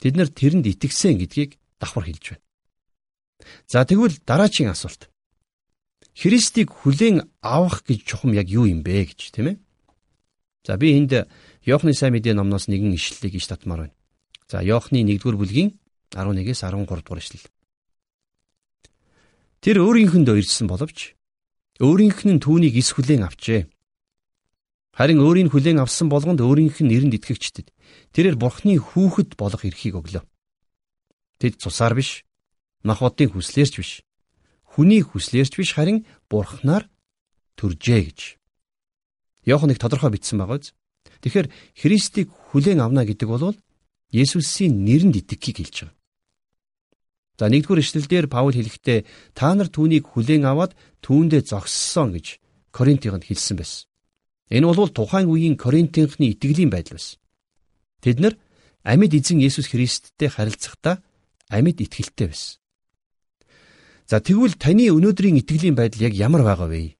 [0.00, 2.44] тэд нар тэрэнд итгэсэн гэдгийг давхар хэлж байна.
[3.68, 5.12] За тэгвэл дараачийн асуулт.
[6.16, 9.56] Христийг хүлээн авах гэж чухам яг юу юм бэ гэж тийм ээ?
[10.64, 11.28] За би энд
[11.64, 13.96] Йоохны сайн мэдээ номноос нэгэн ишлэлийг иш татмаар байна.
[14.48, 15.78] За Йоохны 1-р бүлгийн
[16.12, 17.46] 11-ээс 13 дугаар ишлэл.
[19.62, 21.14] Тэр өөрийнхэнд ирсэн боловч
[21.80, 23.70] өөрийнх нь түүнийг эс хүлээн авчээ.
[24.92, 27.72] Харин өөрийг хүлээн авсан болгонд өөрийнх нь нэрэнд итгэгчдэд
[28.12, 30.20] тэрээр бурхны хүүхэд болох эрхийг өглөө.
[31.40, 32.28] Тэд цусаар биш,
[32.84, 34.04] махбодын хүслээрч биш,
[34.68, 36.92] хүний хүслээрч биш харин бурхнаар
[37.56, 38.20] төржээ гэж.
[39.48, 40.76] Йоханыг тодорхой бичсэн байгаа биз?
[41.24, 43.56] Тэгэхээр Христийг хүлээн авна гэдэг бол
[44.12, 45.96] Есүсийн нэрэнд итгэхийг хэлж байгаа.
[47.40, 52.36] За нэгдүгээр ишлэлдэр Паул хэлэхдээ та нар түүнийг хүлээн аваад түүндээ зогссон гэж
[52.76, 53.88] Коринтынд хэлсэн байсан.
[54.50, 57.20] Энэ бол тухайн үеийн Коринтынхны итгэлийн байдал байсан.
[58.02, 58.34] Тэд нар
[58.82, 61.02] амьд эзэн Есүс Христтэй харилцахдаа
[61.48, 62.58] амьд итгэлтэй байсан.
[64.10, 66.98] За тэгвэл таны өнөөдрийн итгэлийн байдал яг ямар байгаа вэ?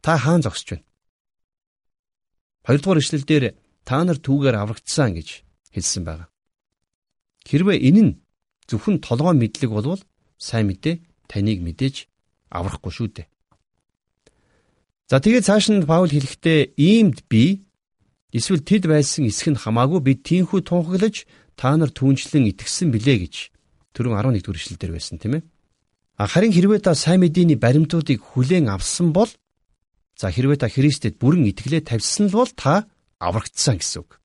[0.00, 0.86] Та хаан зогсож байна?
[2.66, 3.44] Хоёрдугаар ишлэлдэр
[3.86, 6.26] та нар түүгээр аврагдсан гэж хэлсэн байна.
[7.46, 8.12] Хэрвээ энэ нь
[8.66, 10.02] зөвхөн толгой мэдлэг болвол
[10.34, 12.10] сайн мэдээ таныг мэдээж
[12.50, 13.26] аврахгүй шүү дээ.
[15.06, 17.62] За тэгээд цааш нь Паул хэлэхдээ иймд би
[18.34, 23.34] эсвэл тэд байсан эсэх нь хамаагүй би тийхүү тунхаглаж та нар түүнчлэн итгэсэн билээ гэж
[23.94, 25.46] түрүүн 11 дэх эшлэл дээр байсан тийм ээ.
[26.18, 29.30] Харин хэрвээ та сайн мэдээний баримтуудыг хүлээн авсан бол
[30.16, 32.88] За хэрвээ та Христэд бүрэн итгэлээ тавьсан бол та
[33.20, 34.16] аврагдсан гэсэн үг.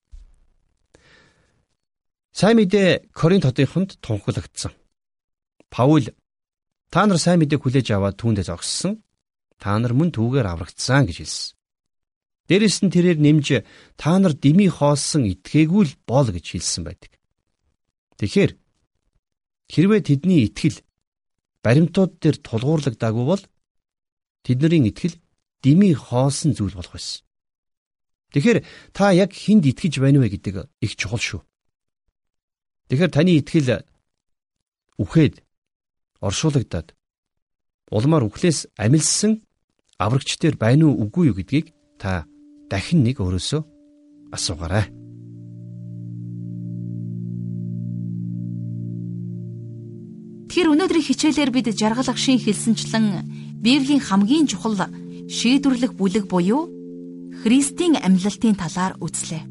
[2.32, 4.72] Сайн мэдээ Коринт хотынд тунхаглагдсан.
[5.68, 6.08] Паул
[6.88, 9.04] та нар сайн мэдээг хүлээж аваад түүндээ зогссон.
[9.62, 11.54] Та нар мөн түүгээр аврагдсан гэж хэлсэн.
[12.50, 13.62] Дээрэс нь тэрээр нэмж
[13.94, 17.14] та нар дими хоосон итгээгүй л бол гэж хэлсэн байдаг.
[18.18, 18.58] Тэгэхээр
[19.70, 20.82] хэрвээ тэдний итгэл
[21.62, 23.42] баримтууд дээр тулгуурлагдаагүй бол
[24.42, 25.22] тэдний итгэл
[25.62, 27.22] дими хоосон зүйл болох байсан.
[28.34, 31.40] Тэгэхээр та яг хүнд итгэж байна вэ гэдэг их чухал шүү.
[32.90, 33.86] Тэгэхээр таны итгэл
[34.98, 35.38] үхээд
[36.18, 36.98] оршуулгадаад
[37.94, 39.46] улмаар үхлээс амилсан
[40.02, 41.70] аврагч дээр байна уу үгүй юу гэдгийг
[42.02, 42.26] та
[42.66, 43.60] дахин нэг өөрөөсөө
[44.34, 44.90] асуугаарай.
[50.52, 53.06] Тэгэхээр өнөөдрийн хичээлээр бид жаргал агшийн хэлсэнчлэн
[53.64, 54.76] Библийн хамгийн чухал
[55.30, 56.68] шийдвэрлэх бүлэг буюу
[57.40, 59.48] Христийн амьлалтын талаар үзлээ.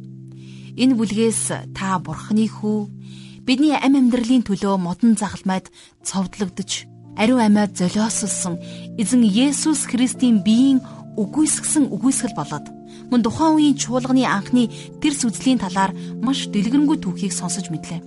[0.78, 2.80] Энэ бүлгээс та Бурхны хүү
[3.48, 5.74] бидний амь амьдралын төлөө модон загалмайд
[6.06, 6.86] цовдлогдож
[7.18, 8.62] ариун амиад золиослсон
[8.98, 10.80] эзэн Есүс Христийн биеийн
[11.16, 12.68] үгүйсгсэн үгүйсгэл болоод
[13.12, 14.72] мөн тухайн үеийн чуулганы анхны
[15.04, 15.92] тэрс үзлийн талаар
[16.24, 18.00] маш дэлгэрэнгүй түүхийг сонсож мэдлээ.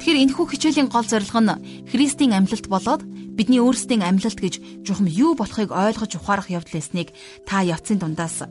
[0.00, 3.02] Тэгэхээр энэхүү хичээлийн гол зорилго нь Христийн амьлалт болоод
[3.36, 7.16] бидний өөрсдийн амьлалт гэж жухам юу болохыг ойлгож ухаарах явдал эснийг
[7.48, 8.44] та явцын дундаас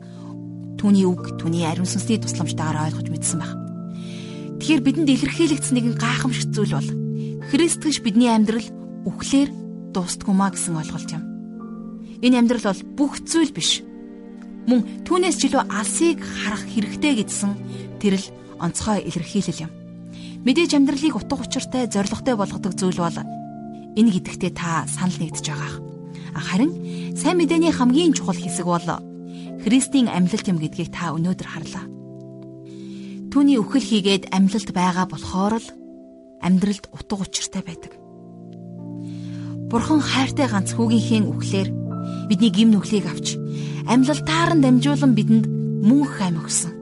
[0.78, 3.52] түүний үг, түүний ариун сүнсний тусламжтайгаар ойлгож мэдсэн баг.
[4.60, 6.90] Тэгэхээр бидэнд илэрхийлэгдсэн нэгэн гайхамшигт зүйл бол
[7.48, 8.66] Христ гэж бидний амьдрал
[9.08, 9.63] үхлээр
[9.94, 11.22] дуустгүй маа гэсэн ойлголт юм.
[12.20, 13.86] Энэ амьдрал бол бүх зүйл биш.
[14.66, 17.52] Мөн түүнээс ч илүү алсыг харах хэрэгтэй гэдсэн
[18.02, 18.26] тэр л
[18.58, 19.72] онцгой илэрхийлэл юм.
[20.44, 23.18] Мэдээж амьдралыг утга учиртай, зоригтой болгодог зүйл бол
[23.96, 25.72] энэ гэдэгтээ та санал нэгдэж байгаа.
[26.34, 26.72] Харин
[27.16, 28.84] сайн мэдээний хамгийн чухал хэсэг бол
[29.64, 31.86] Христийн амьлалт юм гэдгийг та өнөөдөр харлаа.
[33.32, 35.68] Түүний үхэл хийгээд амьлалт байгаа болохоор л
[36.44, 38.03] амьдралд утга учиртай байдаг.
[39.70, 41.68] Бурхан хайртай ганц хүүгийнхээ үхлээр
[42.28, 43.36] бидний гим нүглийг авч
[43.88, 45.46] амьлалтаар нь дамжуулан бидэнд
[45.84, 46.72] мөнх ам өгсөн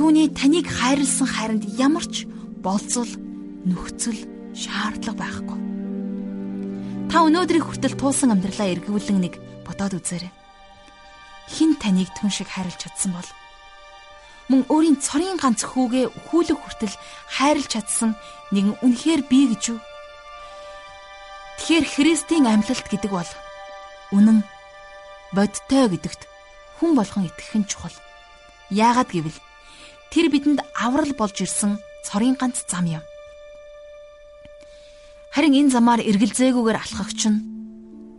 [0.00, 2.24] түүний таныг хайрлсан хайранд ямар ч
[2.64, 3.08] болцол
[3.68, 4.16] нөхцөл
[4.56, 5.58] шаардлага байхгүй.
[7.12, 9.36] Та өнөөдрийг хүртэл туусан амьдралаа эргүүлэн нэг
[9.68, 10.32] бодоод үзээрэй.
[11.52, 13.28] Хин таныг түн шиг хайрлж чадсан бол
[14.48, 16.96] мөн өөрийн цорын ганц хүүгээ өхүүлэг хүртэл
[17.36, 18.16] хайрлж чадсан
[18.56, 19.80] нэгэн үнэхээр бий гэж юу?
[21.60, 23.30] Тэгэхээр Христийн амьлалт гэдэг бол
[24.16, 24.42] үнэн
[25.36, 26.24] бодтой гэдэгт
[26.80, 27.94] хүн болгон итгэх нь чухал.
[28.72, 29.38] Яагаад гэвэл
[30.10, 33.04] Тэр бидэнд аврал болж ирсэн цорын ганц зам юм.
[35.30, 37.38] Харин энэ замаар эргэлзээгүйгээр алхагч нь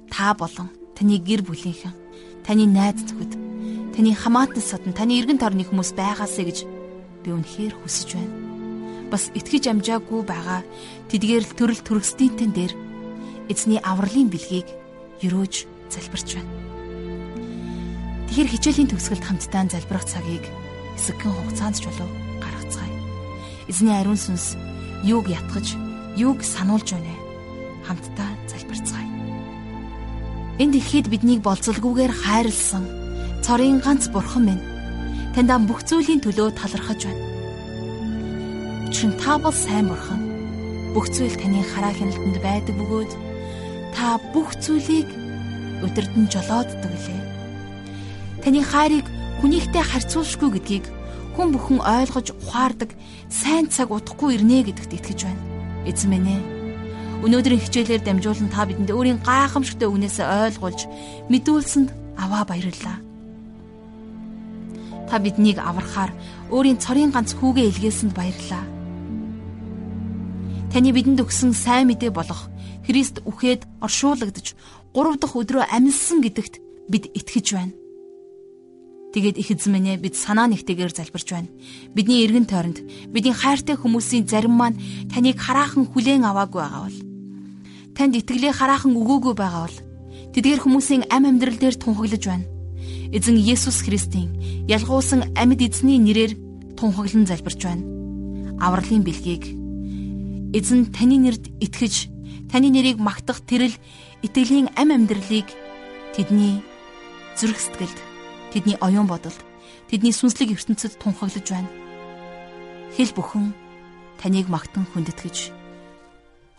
[0.07, 1.91] та болон таны гэр бүлийнхэн,
[2.47, 3.35] таны найз нөхөд,
[3.91, 6.57] таны хамаатан садан, таны эргэн тойрны хүмүүс байгаасэ гэж
[7.27, 8.35] би үнэхээр хүсэж байна.
[9.11, 10.63] Бас итгэж амжаагүй байгаа
[11.11, 12.71] тэдгээр л төрөл төрөстийнтэн дээр
[13.51, 14.67] эзний авралын бэлгийг
[15.21, 16.53] өрөөж залбирч байна.
[18.31, 20.47] Тэгэхээр хичээлийн төгсгөлд хамтдаа залбирах цагийг
[20.95, 22.09] хэсэгхэн хугацаанд ч болов
[22.39, 22.95] гаргацгаая.
[23.67, 24.55] Эзний ариун сүнс
[25.03, 25.67] юуг ятгах
[26.15, 27.21] юуг сануулж байна
[27.87, 29.09] хамтдаа залбирцгаая.
[30.61, 32.85] Энд ихэд биднийг болцолгүйгээр хайрлсан
[33.43, 34.65] цорын ганц бурхан минь
[35.33, 37.23] таньда бүх зүйлийн төлөө талархаж байна.
[38.93, 40.21] Чин та бол сайн бурхан.
[40.93, 43.11] Бүх зүйл таны хараа хяналтанд байдаг бөгөөд
[43.95, 45.09] та бүх зүйлийг
[45.85, 47.21] өдөрдөн жолооддог лээ.
[48.41, 49.05] Таны хайрыг
[49.41, 50.85] хүнийхтэй харьцуулшгүй гэдгийг
[51.35, 52.91] хүн бүхэн ойлгож ухаардаг
[53.29, 55.43] сайн цаг удахгүй ирнэ гэдэгт итгэж байна.
[55.87, 56.41] Эзэн минь ээ.
[57.25, 60.81] Өнөөдрийн хичээлээр дамжуулан та бидэнд өөрийн гайхамшигтай үгнээсээ ойлгуулж
[61.29, 62.97] мэдүүлсэнд аваа баярлалаа.
[65.09, 66.11] Та биднийг аврахаар
[66.49, 68.65] өөрийн цорын ганц хүүгээ илгээсэнд баярлалаа.
[70.71, 72.50] Таны бидэнд өгсөн сайн мэдээ болох
[72.91, 74.51] Христ үхээд оршуулгадж
[74.91, 76.59] 3 дахь өдрөө амьдсан гэдэгт
[76.91, 77.71] бид итгэж байна.
[79.15, 81.47] Тэгээд их эзэн минь бид санаа нэгтэйгээр залбирч байна.
[81.95, 84.75] Бидний эргэн тойронд бидний хайртай хүмүүсийн зарим маань
[85.07, 86.99] таныг хараахан хүлээн аваагүй байгаа бол
[87.95, 89.77] танд итгэлээ хараахан өгөөгүй байгаа бол
[90.35, 92.43] тэдгээр хүмүүсийн ам амьдрал дээр тунхаглаж байна.
[93.15, 94.35] Эзэн Есүс Христийн
[94.67, 96.35] ялгуулсан амьд эзний нэрээр
[96.75, 97.87] тунхаглан залбирч байна.
[98.59, 99.47] Авралын бэлгийг
[100.51, 102.11] эзэн таны нэрд итгэж
[102.51, 103.75] таны нэрийг магтах тэрэл
[104.25, 105.47] итгэлийн ам амьдралыг
[106.15, 106.61] тэдний
[107.39, 107.99] зүрх сэтгэлд
[108.51, 109.39] тэдний оюун бодолд
[109.89, 111.71] тэдний сүнслэг ертөнцид тунхаглаж байна.
[112.95, 113.55] Хэл бүхэн
[114.19, 115.55] таныг магтан хүндэтгэж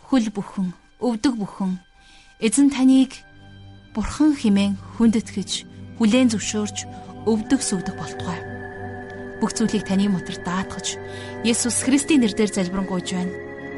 [0.09, 1.81] хөл бүхэн өвдөг бүхэн
[2.41, 3.17] эзэн таныг
[3.93, 5.51] бурхан химэн хүндэтгэж
[5.97, 6.77] хүлээн зөвшөөрч
[7.29, 8.39] өвдөг сүгдэх болтугай.
[9.39, 10.97] Бүх зүйлийг таны мотор даатгаж
[11.43, 13.33] Есүс Христийн нэрээр залбирanгуйж байна.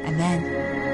[0.08, 0.85] Амен.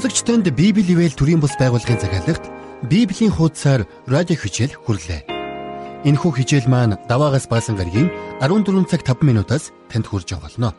[0.00, 2.48] Сонсогч танд Библи ивэл төрийн бус байгууллагын захиалагт
[2.88, 5.28] Библийн хуудасаар радио хичээл хүрлээ.
[6.08, 8.08] Энэхүү хичээл маань даваагаас баасан гарагийн
[8.40, 10.72] 14 цаг 5 минутаас танд байгаа болно.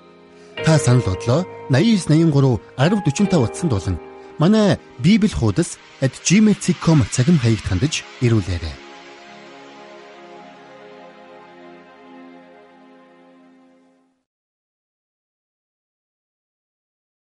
[0.66, 3.96] Та санал бодлоо 8983 1045 утсанд болон
[4.42, 8.81] манай Библи хуудас @gmail.com цагим хаягт хандаж ирүүлээрэй.